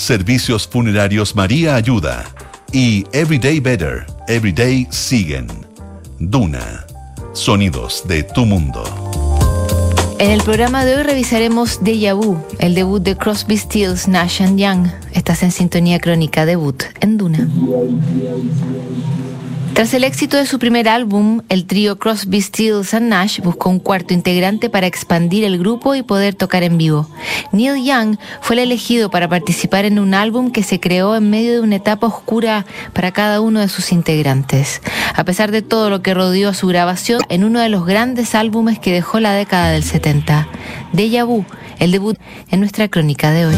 Servicios 0.00 0.66
Funerarios 0.66 1.36
María 1.36 1.74
Ayuda 1.74 2.24
y 2.72 3.04
Everyday 3.12 3.60
Better, 3.60 4.06
Everyday 4.28 4.88
Siguen. 4.90 5.46
Duna. 6.18 6.86
Sonidos 7.34 8.08
de 8.08 8.22
tu 8.22 8.46
mundo. 8.46 8.82
En 10.18 10.30
el 10.30 10.42
programa 10.42 10.86
de 10.86 10.96
hoy 10.96 11.02
revisaremos 11.02 11.84
Deja 11.84 12.14
Vu, 12.14 12.38
el 12.60 12.74
debut 12.74 13.02
de 13.02 13.14
Crosby, 13.14 13.58
Stills, 13.58 14.08
Nash 14.08 14.40
Young. 14.56 14.88
Estás 15.12 15.42
en 15.42 15.52
sintonía 15.52 15.98
crónica 15.98 16.46
debut 16.46 16.82
en 17.00 17.18
Duna. 17.18 17.46
Tras 19.74 19.94
el 19.94 20.04
éxito 20.04 20.36
de 20.36 20.46
su 20.46 20.58
primer 20.58 20.88
álbum, 20.88 21.42
el 21.48 21.64
trío 21.64 21.98
Crosby, 21.98 22.42
Stills 22.42 22.92
and 22.92 23.08
Nash 23.08 23.40
buscó 23.40 23.70
un 23.70 23.78
cuarto 23.78 24.12
integrante 24.12 24.68
para 24.68 24.86
expandir 24.86 25.44
el 25.44 25.58
grupo 25.58 25.94
y 25.94 26.02
poder 26.02 26.34
tocar 26.34 26.62
en 26.64 26.76
vivo. 26.76 27.08
Neil 27.52 27.82
Young 27.84 28.18
fue 28.42 28.56
el 28.56 28.60
elegido 28.60 29.10
para 29.10 29.28
participar 29.28 29.84
en 29.84 29.98
un 29.98 30.12
álbum 30.12 30.50
que 30.50 30.62
se 30.64 30.80
creó 30.80 31.16
en 31.16 31.30
medio 31.30 31.52
de 31.52 31.60
una 31.60 31.76
etapa 31.76 32.08
oscura 32.08 32.66
para 32.92 33.12
cada 33.12 33.40
uno 33.40 33.60
de 33.60 33.68
sus 33.68 33.92
integrantes. 33.92 34.82
A 35.14 35.24
pesar 35.24 35.50
de 35.50 35.62
todo 35.62 35.88
lo 35.88 36.02
que 36.02 36.14
rodeó 36.14 36.52
su 36.52 36.66
grabación 36.66 37.22
en 37.28 37.44
uno 37.44 37.60
de 37.60 37.68
los 37.68 37.86
grandes 37.86 38.34
álbumes 38.34 38.78
que 38.78 38.92
dejó 38.92 39.20
la 39.20 39.32
década 39.32 39.70
del 39.70 39.84
70, 39.84 40.48
Deja 40.92 41.24
Vu, 41.24 41.44
el 41.78 41.92
debut 41.92 42.18
en 42.50 42.60
nuestra 42.60 42.88
crónica 42.88 43.30
de 43.30 43.46
hoy. 43.46 43.56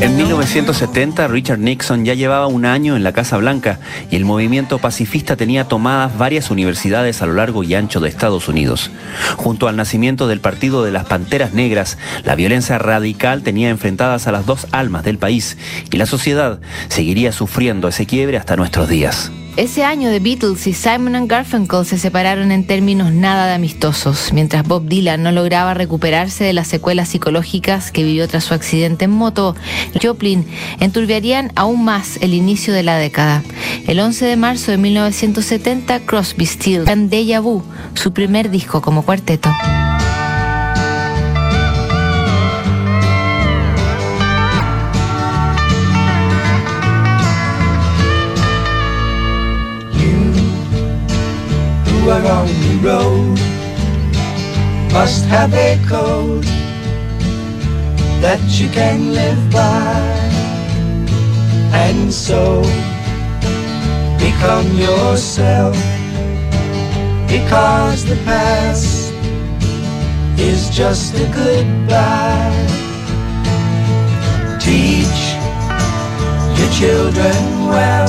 En 0.00 0.16
1970, 0.16 1.28
Richard 1.28 1.60
Nixon 1.60 2.04
ya 2.04 2.12
llevaba 2.12 2.46
un 2.46 2.66
año 2.66 2.94
en 2.94 3.04
la 3.04 3.12
Casa 3.12 3.38
Blanca 3.38 3.78
y 4.10 4.16
el 4.16 4.24
movimiento 4.26 4.78
pacifista 4.78 5.36
tenía 5.36 5.64
tomadas 5.64 6.18
varias 6.18 6.50
universidades 6.50 7.22
a 7.22 7.26
lo 7.26 7.32
largo 7.32 7.62
y 7.62 7.74
ancho 7.74 8.00
de 8.00 8.10
Estados 8.10 8.48
Unidos. 8.48 8.90
Junto 9.36 9.66
al 9.66 9.76
nacimiento 9.76 10.28
del 10.28 10.40
Partido 10.40 10.84
de 10.84 10.92
las 10.92 11.06
Panteras 11.06 11.54
Negras, 11.54 11.96
la 12.22 12.34
violencia 12.34 12.78
radical 12.78 13.42
tenía 13.42 13.70
enfrentadas 13.70 14.26
a 14.26 14.32
las 14.32 14.44
dos 14.44 14.66
almas 14.72 15.04
del 15.04 15.16
país 15.16 15.56
y 15.90 15.96
la 15.96 16.06
sociedad 16.06 16.60
seguiría 16.88 17.32
sufriendo 17.32 17.88
ese 17.88 18.04
quiebre 18.04 18.36
hasta 18.36 18.56
nuestros 18.56 18.88
días. 18.88 19.32
Ese 19.56 19.84
año 19.84 20.10
The 20.10 20.18
Beatles 20.18 20.66
y 20.66 20.72
Simon 20.72 21.28
Garfunkel 21.28 21.86
se 21.86 21.96
separaron 21.96 22.50
en 22.50 22.66
términos 22.66 23.12
nada 23.12 23.46
de 23.46 23.54
amistosos, 23.54 24.32
mientras 24.32 24.66
Bob 24.66 24.86
Dylan 24.88 25.22
no 25.22 25.30
lograba 25.30 25.74
recuperarse 25.74 26.42
de 26.42 26.52
las 26.52 26.66
secuelas 26.66 27.10
psicológicas 27.10 27.92
que 27.92 28.02
vivió 28.02 28.26
tras 28.26 28.42
su 28.42 28.54
accidente 28.54 29.04
en 29.04 29.12
moto. 29.12 29.54
Joplin 30.02 30.44
enturbiarían 30.80 31.52
aún 31.54 31.84
más 31.84 32.18
el 32.20 32.34
inicio 32.34 32.74
de 32.74 32.82
la 32.82 32.96
década. 32.96 33.44
El 33.86 34.00
11 34.00 34.26
de 34.26 34.36
marzo 34.36 34.72
de 34.72 34.78
1970, 34.78 36.00
Crosby, 36.00 36.46
Stills 36.46 36.88
and 36.88 37.08
Deja 37.08 37.38
Vu, 37.38 37.62
su 37.94 38.12
primer 38.12 38.50
disco 38.50 38.82
como 38.82 39.04
cuarteto. 39.04 39.50
Are 52.24 52.40
on 52.40 52.46
the 52.46 52.76
road. 52.82 53.38
Must 54.92 55.24
have 55.26 55.52
a 55.54 55.78
code 55.88 56.44
that 58.22 58.40
you 58.58 58.68
can 58.70 59.12
live 59.12 59.50
by. 59.50 59.94
And 61.72 62.12
so 62.12 62.62
become 64.18 64.68
yourself. 64.76 65.76
Because 67.28 68.04
the 68.04 68.16
past 68.24 69.12
is 70.38 70.70
just 70.70 71.14
a 71.14 71.26
goodbye. 71.40 72.66
Teach 74.60 75.20
your 76.58 76.70
children 76.70 77.68
well 77.68 78.03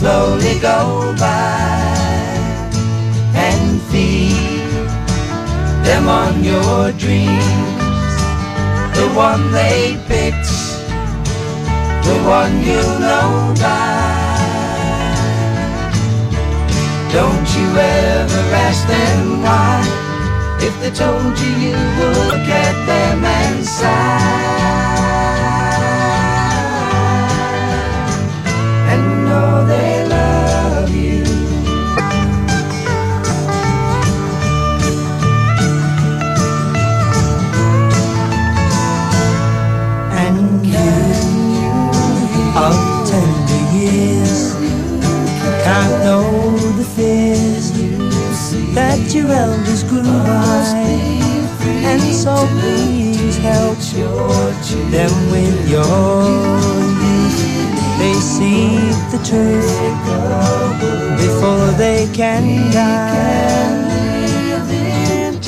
slowly 0.00 0.58
go 0.60 1.14
by 1.18 1.84
and 3.34 3.82
feed 3.90 4.32
them 5.84 6.08
on 6.08 6.42
your 6.42 6.90
dreams. 6.92 8.14
The 8.96 9.06
one 9.14 9.52
they 9.52 10.00
picked, 10.08 10.52
the 12.08 12.16
one 12.38 12.54
you 12.68 12.82
know 13.04 13.52
by. 13.60 14.00
Don't 17.12 17.48
you 17.56 17.68
ever 17.76 18.42
ask 18.66 18.80
them 18.88 19.42
why, 19.44 19.84
if 20.66 20.74
they 20.80 20.92
told 20.92 21.38
you 21.42 21.52
you 21.66 21.76
would 21.96 22.16
look 22.30 22.48
at 22.64 22.76
them 22.86 23.22
and 23.22 23.66
sigh. 23.66 24.69
Elders 49.40 49.82
grew 49.84 50.02
by, 50.02 50.64
and 51.90 52.02
so 52.24 52.34
please 52.60 53.38
help 53.38 53.78
them 54.90 55.12
with 55.32 55.56
your 55.70 56.28
youth 57.04 57.40
they 58.00 58.14
see 58.14 58.76
the 59.12 59.20
truth 59.28 59.76
before 61.24 61.68
they 61.82 62.08
can 62.12 62.70
die. 62.70 63.90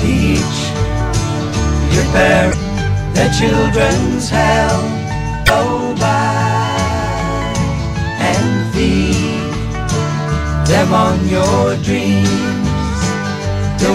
Teach 0.01 0.59
your 1.95 2.07
parents 2.13 2.59
their 3.15 3.33
children's 3.41 4.29
hell 4.29 4.81
go 5.47 5.95
by 5.97 7.55
and 8.31 8.75
feed 8.75 9.53
them 10.67 10.93
on 10.93 11.29
your 11.29 11.77
dreams. 11.85 12.52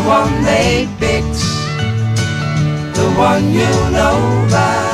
One 0.08 0.44
they 0.46 0.88
picked, 1.00 1.40
the 2.96 3.14
one 3.18 3.52
you 3.52 3.68
know 3.92 4.48
by 4.50 4.88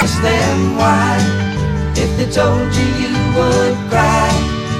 ask 0.00 0.22
them 0.22 0.76
why 0.76 1.18
If 1.96 2.16
they 2.16 2.30
told 2.30 2.72
you 2.74 2.86
you 3.02 3.12
would 3.34 3.76
cry. 3.90 4.30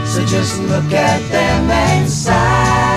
So 0.07 0.25
just 0.25 0.61
look 0.63 0.93
at 0.93 1.21
them 1.31 1.71
and 1.71 2.09
sigh 2.09 2.90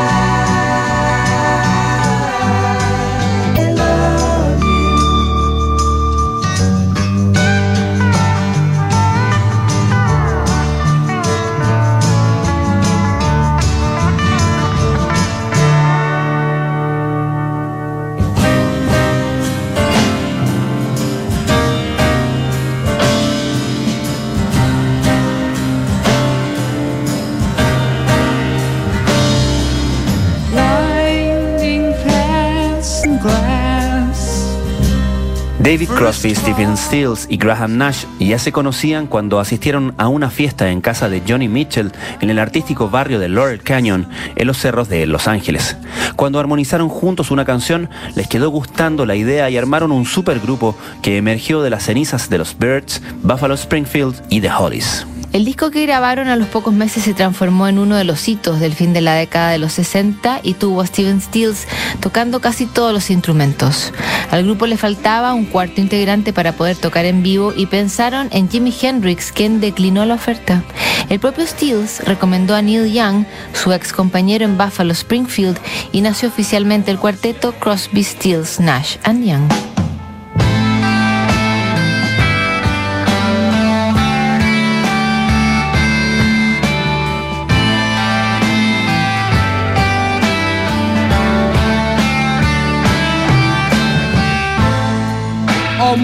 David 35.63 35.92
Crosby, 35.92 36.36
Stephen 36.36 36.75
Stills 36.75 37.25
y 37.30 37.38
Graham 37.38 37.77
Nash 37.77 38.04
ya 38.19 38.38
se 38.38 38.51
conocían 38.51 39.07
cuando 39.07 39.39
asistieron 39.39 39.94
a 39.98 40.10
una 40.10 40.30
fiesta 40.30 40.69
en 40.69 40.81
casa 40.81 41.07
de 41.07 41.21
Johnny 41.25 41.48
Mitchell 41.48 41.94
en 42.19 42.30
el 42.30 42.38
artístico 42.38 42.89
barrio 42.89 43.18
de 43.18 43.30
Laurel 43.30 43.63
Canyon, 43.63 44.10
en 44.36 44.48
los 44.48 44.57
cerros 44.57 44.89
de 44.89 45.06
Los 45.06 45.30
Ángeles. 45.30 45.77
Cuando 46.18 46.38
armonizaron 46.38 46.89
juntos 46.89 47.31
una 47.31 47.45
canción, 47.45 47.89
les 48.13 48.27
quedó 48.27 48.50
gustando 48.50 49.06
la 49.06 49.15
idea 49.15 49.50
y 49.50 49.56
armaron 49.56 49.94
un 49.94 50.06
supergrupo 50.06 50.75
que 51.01 51.15
emergió 51.15 51.62
de 51.62 51.69
las 51.69 51.83
cenizas 51.83 52.30
de 52.30 52.39
los 52.39 52.57
Birds, 52.60 53.01
Buffalo 53.21 53.54
Springfield 53.54 54.21
y 54.27 54.42
The 54.42 54.51
Hollies. 54.51 55.07
El 55.33 55.45
disco 55.45 55.71
que 55.71 55.88
grabaron 55.88 56.27
a 56.27 56.35
los 56.35 56.47
pocos 56.47 56.75
meses 56.75 57.06
se 57.06 57.15
transformó 57.15 57.68
en 57.68 57.80
uno 57.80 57.95
de 57.95 58.03
los 58.03 58.27
hitos 58.27 58.59
del 58.59 58.75
fin 58.75 58.94
de 58.94 59.01
la 59.01 59.15
década 59.15 59.50
de 59.50 59.57
los 59.57 59.74
60 59.74 60.41
y 60.44 60.53
tuvo 60.53 60.81
a 60.81 60.85
Steven 60.85 61.21
Stills 61.21 61.68
tocando 62.01 62.39
casi 62.39 62.68
todos 62.68 62.94
los 62.94 63.09
instrumentos. 63.09 63.91
Al 64.30 64.44
grupo 64.44 64.68
le 64.68 64.77
faltaba 64.77 65.33
un 65.33 65.45
cuarto 65.45 65.81
integrante 65.81 66.33
para 66.33 66.51
poder 66.51 66.77
tocar 66.77 67.06
en 67.06 67.24
vivo 67.24 67.51
y 67.57 67.65
pensaron 67.65 68.27
en 68.31 68.47
Jimi 68.47 68.71
Hendrix, 68.80 69.31
quien 69.31 69.59
declinó 69.59 70.06
la 70.06 70.13
oferta. 70.13 70.63
El 71.09 71.19
propio 71.19 71.47
Stills 71.47 72.01
recomendó 72.06 72.53
a 72.53 72.62
Neil 72.62 72.94
Young, 72.94 73.25
su 73.53 73.74
ex 73.74 73.91
compañero 73.91 74.45
en 74.45 74.56
Buffalo 74.56 74.91
Springfield, 74.91 75.57
y 75.91 76.01
nació 76.01 76.29
oficialmente 76.29 76.91
el 76.91 77.00
cuarteto 77.00 77.53
Crosby, 77.53 78.03
Stills, 78.03 78.59
Nash 78.59 78.97
and 79.03 79.25
Young. 79.25 79.73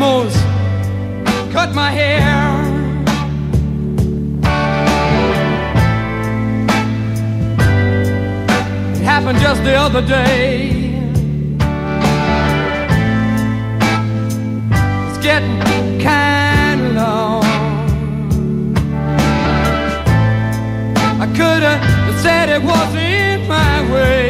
Almost 0.01 0.37
cut 1.51 1.75
my 1.75 1.91
hair. 1.91 2.21
It 8.95 9.03
happened 9.03 9.39
just 9.39 9.61
the 9.65 9.75
other 9.75 10.01
day. 10.01 10.69
It's 15.09 15.17
getting 15.21 15.99
kind 15.99 16.81
of 16.81 16.93
long. 16.95 17.43
I 21.23 21.27
could 21.37 21.61
have 21.63 22.21
said 22.21 22.47
it 22.47 22.63
was 22.63 22.95
in 22.95 23.47
my 23.49 23.91
way. 23.91 24.28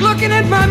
Looking 0.00 0.32
at 0.32 0.46
my 0.48 0.66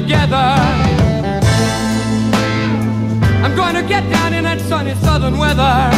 together, 0.00 0.36
I'm 3.42 3.56
going 3.56 3.74
to 3.74 3.82
get 3.82 4.08
down 4.10 4.32
in 4.32 4.44
that 4.44 4.60
sunny 4.60 4.94
southern 4.94 5.38
weather. 5.38 5.97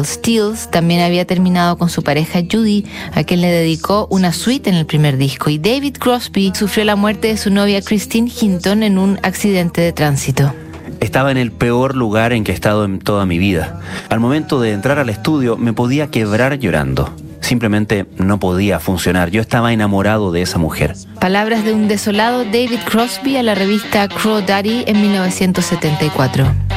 Mitchell, 0.00 0.06
Stills 0.06 0.70
también 0.70 1.00
había 1.00 1.26
terminado 1.26 1.76
con 1.76 1.88
su 1.88 2.02
pareja 2.02 2.40
Judy, 2.40 2.86
a 3.14 3.24
quien 3.24 3.40
le 3.40 3.48
dedicó 3.48 4.06
una 4.10 4.32
suite 4.32 4.70
en 4.70 4.76
el 4.76 4.86
primer 4.86 5.16
disco, 5.16 5.50
y 5.50 5.58
David 5.58 5.96
Crosby 5.98 6.52
sufrió 6.54 6.84
la 6.84 6.96
muerte 6.96 7.28
de 7.28 7.36
su 7.36 7.50
novia 7.50 7.82
Christine 7.82 8.30
Hinton 8.30 8.82
en 8.82 8.98
un 8.98 9.18
accidente 9.22 9.80
de 9.80 9.92
tránsito. 9.92 10.52
Estaba 11.00 11.30
en 11.30 11.36
el 11.36 11.50
peor 11.52 11.96
lugar 11.96 12.32
en 12.32 12.44
que 12.44 12.52
he 12.52 12.54
estado 12.54 12.84
en 12.84 12.98
toda 12.98 13.26
mi 13.26 13.38
vida. 13.38 13.80
Al 14.08 14.20
momento 14.20 14.60
de 14.60 14.72
entrar 14.72 14.98
al 14.98 15.08
estudio 15.08 15.56
me 15.56 15.72
podía 15.72 16.08
quebrar 16.08 16.58
llorando. 16.58 17.10
Simplemente 17.40 18.06
no 18.18 18.38
podía 18.38 18.78
funcionar. 18.80 19.30
Yo 19.30 19.40
estaba 19.40 19.72
enamorado 19.72 20.30
de 20.30 20.42
esa 20.42 20.58
mujer. 20.58 20.94
Palabras 21.20 21.64
de 21.64 21.72
un 21.72 21.88
desolado 21.88 22.44
David 22.44 22.80
Crosby 22.84 23.36
a 23.36 23.42
la 23.42 23.54
revista 23.54 24.08
Crow 24.08 24.42
Daddy 24.46 24.84
en 24.86 25.00
1974. 25.00 26.69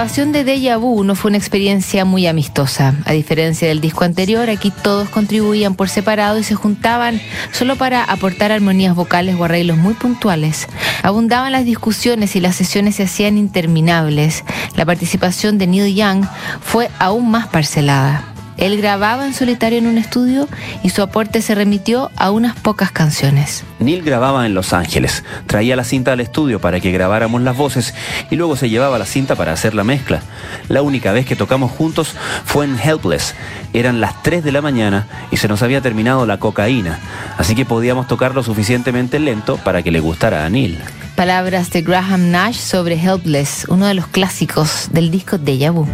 Grabación 0.00 0.32
de 0.32 0.44
Deja 0.44 0.78
Vu 0.78 1.04
no 1.04 1.14
fue 1.14 1.28
una 1.28 1.36
experiencia 1.36 2.06
muy 2.06 2.26
amistosa. 2.26 2.94
A 3.04 3.12
diferencia 3.12 3.68
del 3.68 3.82
disco 3.82 4.04
anterior, 4.04 4.48
aquí 4.48 4.70
todos 4.70 5.10
contribuían 5.10 5.74
por 5.74 5.90
separado 5.90 6.38
y 6.38 6.42
se 6.42 6.54
juntaban 6.54 7.20
solo 7.52 7.76
para 7.76 8.02
aportar 8.04 8.50
armonías 8.50 8.96
vocales 8.96 9.36
o 9.38 9.44
arreglos 9.44 9.76
muy 9.76 9.92
puntuales. 9.92 10.68
Abundaban 11.02 11.52
las 11.52 11.66
discusiones 11.66 12.34
y 12.34 12.40
las 12.40 12.56
sesiones 12.56 12.96
se 12.96 13.02
hacían 13.02 13.36
interminables. 13.36 14.42
La 14.74 14.86
participación 14.86 15.58
de 15.58 15.66
Neil 15.66 15.94
Young 15.94 16.24
fue 16.62 16.88
aún 16.98 17.30
más 17.30 17.48
parcelada. 17.48 18.29
Él 18.60 18.76
grababa 18.76 19.26
en 19.26 19.32
solitario 19.32 19.78
en 19.78 19.86
un 19.86 19.96
estudio 19.96 20.46
y 20.82 20.90
su 20.90 21.00
aporte 21.00 21.40
se 21.40 21.54
remitió 21.54 22.10
a 22.16 22.30
unas 22.30 22.54
pocas 22.54 22.92
canciones. 22.92 23.64
Neil 23.78 24.02
grababa 24.02 24.44
en 24.44 24.52
Los 24.52 24.74
Ángeles, 24.74 25.24
traía 25.46 25.76
la 25.76 25.84
cinta 25.84 26.12
al 26.12 26.20
estudio 26.20 26.60
para 26.60 26.78
que 26.78 26.92
grabáramos 26.92 27.40
las 27.40 27.56
voces 27.56 27.94
y 28.30 28.36
luego 28.36 28.56
se 28.56 28.68
llevaba 28.68 28.98
la 28.98 29.06
cinta 29.06 29.34
para 29.34 29.52
hacer 29.52 29.74
la 29.74 29.82
mezcla. 29.82 30.20
La 30.68 30.82
única 30.82 31.10
vez 31.12 31.24
que 31.24 31.36
tocamos 31.36 31.70
juntos 31.72 32.14
fue 32.44 32.66
en 32.66 32.78
Helpless. 32.78 33.34
Eran 33.72 33.98
las 33.98 34.22
3 34.22 34.44
de 34.44 34.52
la 34.52 34.60
mañana 34.60 35.06
y 35.30 35.38
se 35.38 35.48
nos 35.48 35.62
había 35.62 35.80
terminado 35.80 36.26
la 36.26 36.38
cocaína, 36.38 36.98
así 37.38 37.54
que 37.54 37.64
podíamos 37.64 38.08
tocar 38.08 38.34
lo 38.34 38.42
suficientemente 38.42 39.18
lento 39.20 39.56
para 39.56 39.82
que 39.82 39.90
le 39.90 40.00
gustara 40.00 40.44
a 40.44 40.50
Neil. 40.50 40.78
Palabras 41.16 41.70
de 41.70 41.80
Graham 41.80 42.30
Nash 42.30 42.58
sobre 42.58 42.96
Helpless, 42.96 43.64
uno 43.68 43.86
de 43.86 43.94
los 43.94 44.06
clásicos 44.06 44.90
del 44.92 45.10
disco 45.10 45.38
Deja 45.38 45.70
Vu. 45.70 45.86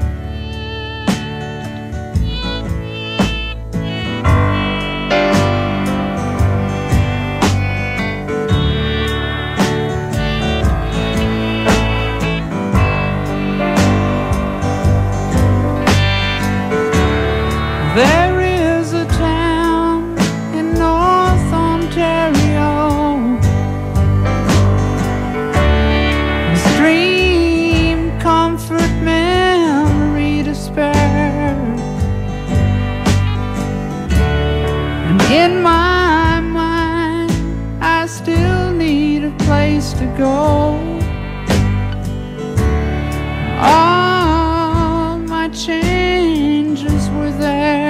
Changes 46.17 47.11
were 47.11 47.31
there. 47.33 47.86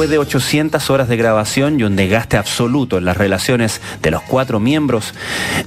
Después 0.00 0.12
de 0.12 0.18
800 0.18 0.88
horas 0.88 1.08
de 1.08 1.18
grabación 1.18 1.78
y 1.78 1.82
un 1.82 1.94
desgaste 1.94 2.38
absoluto 2.38 2.96
en 2.96 3.04
las 3.04 3.18
relaciones 3.18 3.82
de 4.00 4.10
los 4.10 4.22
cuatro 4.22 4.58
miembros, 4.58 5.12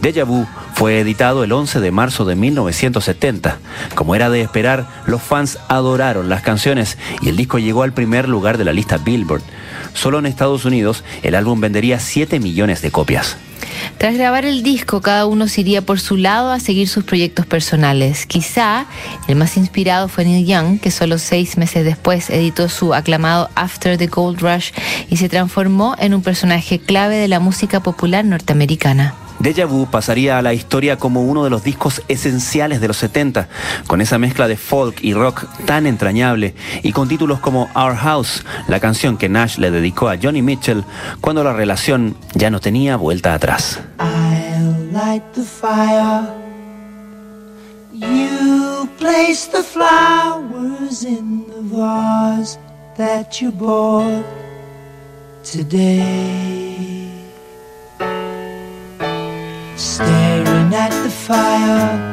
Deja 0.02 0.24
Vu 0.24 0.48
fue 0.74 1.00
editado 1.00 1.44
el 1.44 1.52
11 1.52 1.80
de 1.80 1.92
marzo 1.92 2.26
de 2.26 2.36
1970. 2.36 3.60
Como 3.94 4.16
era 4.16 4.32
de 4.32 4.42
esperar, 4.42 4.88
los 5.06 5.22
fans 5.22 5.60
adoraron 5.68 6.30
las 6.30 6.42
canciones 6.42 6.98
y 7.22 7.30
el 7.30 7.38
disco 7.38 7.60
llegó 7.60 7.84
al 7.84 7.94
primer 7.94 8.28
lugar 8.28 8.58
de 8.58 8.66
la 8.66 8.74
lista 8.74 8.98
Billboard. 8.98 9.44
Solo 9.94 10.18
en 10.18 10.26
Estados 10.26 10.66
Unidos 10.66 11.04
el 11.22 11.36
álbum 11.36 11.62
vendería 11.62 12.00
7 12.00 12.40
millones 12.40 12.82
de 12.82 12.90
copias. 12.90 13.38
Tras 13.98 14.16
grabar 14.16 14.46
el 14.46 14.64
disco, 14.64 15.02
cada 15.02 15.26
uno 15.26 15.48
se 15.48 15.62
iría 15.62 15.82
por 15.82 16.00
su 16.00 16.18
lado 16.18 16.52
a 16.52 16.60
seguir 16.60 16.88
sus 16.88 17.04
proyectos 17.04 17.46
personales. 17.46 18.26
Quizá 18.26 18.86
el 19.28 19.36
más 19.36 19.58
inspirado 19.58 20.08
fue 20.08 20.26
Neil 20.26 20.46
Young, 20.46 20.80
que 20.80 20.92
solo 20.92 21.18
seis 21.18 21.58
meses 21.58 21.86
después 21.86 22.30
editó 22.30 22.70
su 22.70 22.94
aclamado 22.94 23.50
After 23.56 23.98
the 23.98 24.08
Gold 24.08 24.42
Rush 24.42 24.72
y 25.10 25.18
se 25.18 25.30
transformó 25.30 25.96
en 26.00 26.14
un 26.14 26.22
personaje 26.22 26.80
clave 26.80 27.16
de 27.16 27.28
la 27.28 27.40
música 27.40 27.82
popular 27.82 28.26
norteamericana. 28.26 29.16
Deja 29.44 29.66
Vu 29.66 29.88
pasaría 29.88 30.38
a 30.38 30.42
la 30.42 30.54
historia 30.54 30.96
como 30.96 31.22
uno 31.22 31.44
de 31.44 31.50
los 31.50 31.66
discos 31.66 32.02
esenciales 32.08 32.80
de 32.80 32.88
los 32.88 32.96
70, 32.96 33.50
con 33.88 34.00
esa 34.00 34.18
mezcla 34.18 34.48
de 34.48 34.56
folk 34.56 35.04
y 35.04 35.14
rock 35.14 35.44
tan 35.66 35.86
entrañable 35.86 36.56
y 36.82 36.94
con 36.94 37.10
títulos 37.10 37.42
como 37.42 37.70
Our 37.76 37.98
House, 37.98 38.46
la 38.70 38.80
canción 38.80 39.18
que 39.18 39.28
Nash 39.28 39.58
le 39.58 39.70
dedicó 39.70 40.08
a 40.08 40.16
Johnny 40.16 40.42
Mitchell 40.42 40.86
cuando 41.20 41.44
la 41.44 41.52
relación 41.52 42.16
ya 42.36 42.50
no 42.50 42.62
tenía 42.62 42.96
vuelta 42.96 43.34
atrás. 43.34 43.82
You 47.92 48.88
the 49.52 49.62
flowers 49.62 51.04
in 51.04 51.46
the 51.48 51.62
vase 51.64 52.58
that 52.98 53.42
you 53.42 53.52
bought 53.52 54.24
today. 55.44 56.93
Fire 61.26 62.13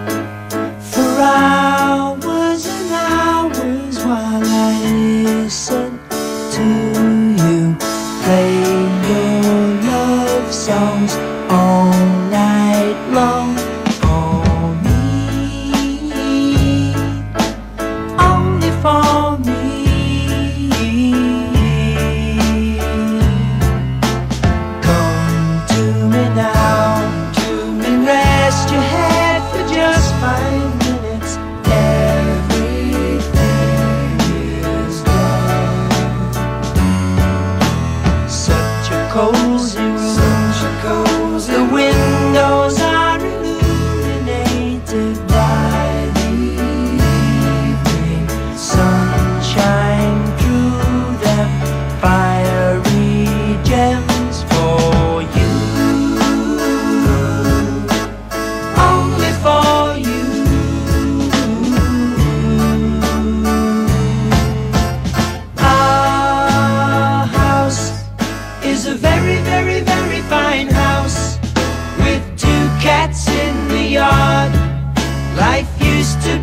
cold 39.20 39.49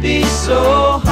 be 0.02 0.24
so 0.24 1.07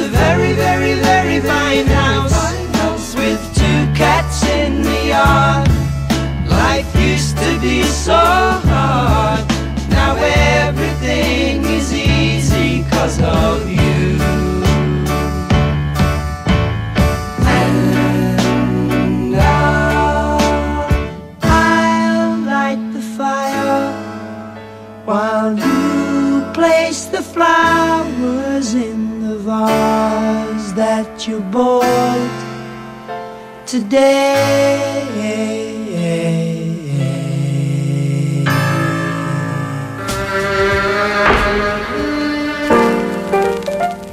a 0.00 0.08
very, 0.08 0.52
very, 0.54 0.94
very 0.94 1.40
fine 1.40 1.86
house 1.86 3.14
with 3.14 3.40
two 3.54 3.80
cats 3.94 4.42
in 4.44 4.82
the 4.82 5.08
yard. 5.08 5.68
Life 6.48 6.90
used 6.96 7.36
to 7.36 7.60
be 7.60 7.82
so 7.82 8.14
hard. 8.14 9.46
Now 9.90 10.16
everything 10.16 11.64
is 11.64 11.92
easy 11.92 12.84
cause 12.90 13.20
of 13.20 13.68
you. 13.68 13.89
That 31.20 31.28
you 31.28 31.40
bought 31.50 31.84
today. 33.66 34.78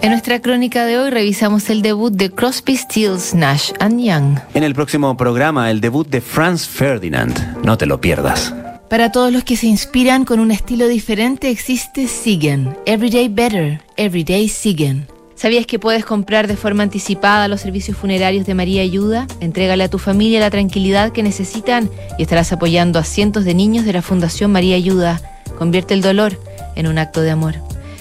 En 0.01 0.11
nuestra 0.11 0.41
crónica 0.41 0.85
de 0.85 0.97
hoy 0.97 1.09
revisamos 1.09 1.69
el 1.69 1.81
debut 1.81 2.13
de 2.13 2.31
Crosby, 2.31 2.77
Stills, 2.77 3.33
Nash 3.33 3.71
and 3.79 3.99
Young. 3.99 4.39
En 4.53 4.63
el 4.63 4.73
próximo 4.73 5.15
programa, 5.17 5.69
el 5.71 5.81
debut 5.81 6.07
de 6.07 6.21
Franz 6.21 6.67
Ferdinand. 6.67 7.63
No 7.63 7.77
te 7.77 7.85
lo 7.85 8.01
pierdas. 8.01 8.53
Para 8.89 9.11
todos 9.11 9.33
los 9.33 9.43
que 9.43 9.57
se 9.57 9.67
inspiran 9.67 10.23
con 10.23 10.39
un 10.39 10.51
estilo 10.51 10.87
diferente 10.87 11.49
existe 11.49 12.07
Siguen, 12.07 12.75
Everyday 12.85 13.27
Better, 13.27 13.81
Everyday 13.97 14.47
Siguen. 14.47 15.16
¿Sabías 15.38 15.67
que 15.67 15.78
puedes 15.78 16.04
comprar 16.04 16.47
de 16.47 16.58
forma 16.58 16.82
anticipada 16.82 17.47
los 17.47 17.62
servicios 17.62 17.95
funerarios 17.95 18.47
de 18.47 18.56
María 18.56 18.82
Ayuda? 18.82 19.28
Entrégale 19.39 19.84
a 19.84 19.88
tu 19.88 20.00
familia 20.00 20.39
la 20.39 20.50
tranquilidad 20.50 21.12
que 21.12 21.21
necesitan 21.21 21.91
y 22.17 22.23
estarás 22.23 22.52
apoyando 22.52 22.97
a 22.97 23.04
cientos 23.04 23.45
de 23.45 23.54
niños 23.54 23.86
de 23.86 23.93
la 23.93 24.02
Fundación 24.02 24.52
María 24.52 24.76
Ayuda. 24.76 25.21
Convierte 25.60 25.93
el 25.93 26.02
dolor 26.02 26.41
en 26.73 26.88
un 26.88 26.97
acto 26.97 27.21
de 27.21 27.30
amor. 27.30 27.54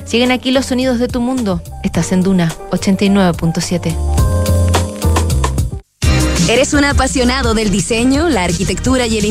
Siguen 0.07 0.33
aquí 0.33 0.51
los 0.51 0.65
sonidos 0.65 0.99
de 0.99 1.09
tu 1.09 1.21
mundo. 1.21 1.61
Estás 1.83 2.11
en 2.13 2.23
Duna 2.23 2.51
89.7. 2.71 3.95
¿Eres 6.49 6.73
un 6.73 6.85
apasionado 6.85 7.53
del 7.53 7.71
diseño, 7.71 8.31
la 8.31 8.45
arquitectura 8.45 9.07
y 9.07 9.19
el? 9.19 9.27